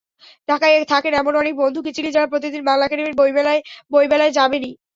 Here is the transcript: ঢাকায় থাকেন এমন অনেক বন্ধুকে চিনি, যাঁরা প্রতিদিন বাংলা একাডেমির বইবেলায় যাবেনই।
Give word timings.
ঢাকায় 0.49 0.77
থাকেন 0.85 1.13
এমন 1.15 1.33
অনেক 1.41 1.53
বন্ধুকে 1.61 1.91
চিনি, 1.95 2.09
যাঁরা 2.11 2.31
প্রতিদিন 2.33 2.61
বাংলা 2.65 2.85
একাডেমির 2.85 3.19
বইবেলায় 3.91 4.31
যাবেনই। 4.37 4.71